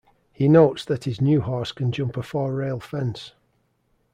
He 0.33 0.47
notes 0.47 0.83
that 0.85 1.03
his 1.03 1.21
new 1.21 1.41
horse 1.41 1.71
can 1.71 1.91
jump 1.91 2.17
a 2.17 2.23
four-rail 2.23 2.79
fence. 2.79 3.33